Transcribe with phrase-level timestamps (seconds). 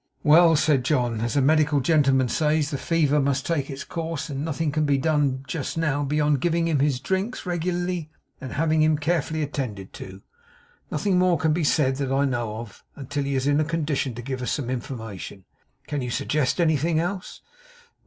[0.23, 4.43] 'Well!' said John, 'as the medical gentleman says the fever must take its course, and
[4.43, 8.09] nothing can be done just now beyond giving him his drinks regularly
[8.41, 10.23] and having him carefully attended to,
[10.89, 14.15] nothing more can be said that I know of, until he is in a condition
[14.15, 15.45] to give us some information.
[15.85, 17.41] Can you suggest anything else?